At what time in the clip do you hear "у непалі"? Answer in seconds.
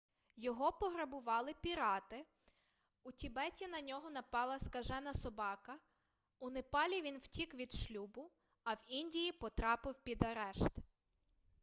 6.39-7.01